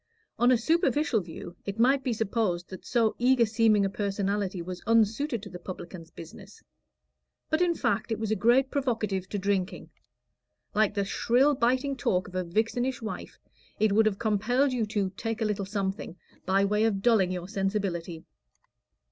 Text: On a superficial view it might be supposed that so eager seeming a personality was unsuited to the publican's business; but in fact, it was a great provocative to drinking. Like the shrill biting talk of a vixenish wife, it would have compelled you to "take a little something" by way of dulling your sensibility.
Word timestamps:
On 0.39 0.49
a 0.51 0.57
superficial 0.57 1.21
view 1.21 1.55
it 1.63 1.77
might 1.77 2.03
be 2.03 2.11
supposed 2.11 2.69
that 2.71 2.87
so 2.87 3.15
eager 3.19 3.45
seeming 3.45 3.85
a 3.85 3.89
personality 3.91 4.59
was 4.59 4.81
unsuited 4.87 5.43
to 5.43 5.49
the 5.51 5.59
publican's 5.59 6.09
business; 6.09 6.63
but 7.51 7.61
in 7.61 7.75
fact, 7.75 8.11
it 8.11 8.17
was 8.17 8.31
a 8.31 8.35
great 8.35 8.71
provocative 8.71 9.29
to 9.29 9.37
drinking. 9.37 9.91
Like 10.73 10.95
the 10.95 11.05
shrill 11.05 11.53
biting 11.53 11.95
talk 11.95 12.27
of 12.27 12.33
a 12.33 12.43
vixenish 12.43 12.99
wife, 12.99 13.37
it 13.79 13.91
would 13.91 14.07
have 14.07 14.17
compelled 14.17 14.73
you 14.73 14.87
to 14.87 15.11
"take 15.11 15.39
a 15.39 15.45
little 15.45 15.65
something" 15.65 16.15
by 16.47 16.65
way 16.65 16.85
of 16.85 17.03
dulling 17.03 17.31
your 17.31 17.47
sensibility. 17.47 18.25